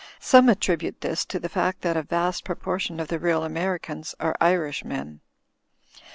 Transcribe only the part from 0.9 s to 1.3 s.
this